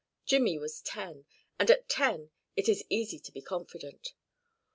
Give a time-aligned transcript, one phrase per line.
[0.25, 1.25] Jimmy was ten,
[1.59, 4.15] and at ten it is easy to be confident.